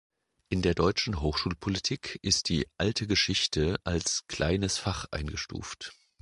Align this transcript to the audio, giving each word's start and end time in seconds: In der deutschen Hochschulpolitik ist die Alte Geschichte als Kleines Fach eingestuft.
In 0.49 0.63
der 0.63 0.73
deutschen 0.73 1.21
Hochschulpolitik 1.21 2.17
ist 2.23 2.49
die 2.49 2.65
Alte 2.79 3.05
Geschichte 3.05 3.79
als 3.83 4.25
Kleines 4.27 4.79
Fach 4.79 5.05
eingestuft. 5.11 5.93